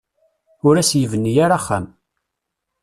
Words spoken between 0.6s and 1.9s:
Ur as-yebni ara axxam.